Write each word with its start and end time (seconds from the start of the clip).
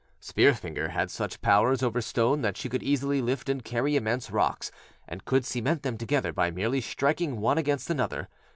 Spear 0.19 0.55
finger 0.55 0.87
had 0.89 1.11
such 1.11 1.43
powers 1.43 1.83
over 1.83 2.01
stone 2.01 2.41
that 2.41 2.57
she 2.57 2.67
could 2.69 2.81
easily 2.81 3.21
lift 3.21 3.47
and 3.49 3.63
carry 3.63 3.95
immense 3.95 4.31
rocks, 4.31 4.71
and 5.07 5.25
could 5.25 5.45
cement 5.45 5.83
them 5.83 5.95
together 5.95 6.33
by 6.33 6.49
merely 6.49 6.81
striking 6.81 7.39
one 7.39 7.59
against 7.59 7.87
another. 7.87 8.27